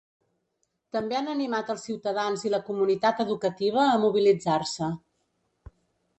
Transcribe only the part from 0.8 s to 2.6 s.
També han animat els ciutadans i